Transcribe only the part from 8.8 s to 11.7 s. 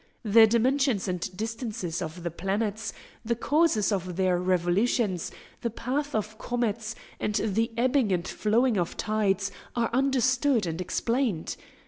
tides are understood and explained.